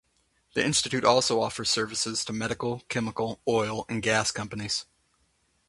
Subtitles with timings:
[0.55, 4.87] The institute also offers services to medical, chemical, oil, and gas companies.